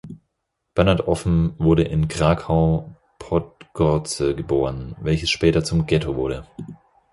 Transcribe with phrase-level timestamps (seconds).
[0.73, 6.47] Bernard Offen wurde in Krakau-Podgorze geboren, welches später zum Ghetto wurde.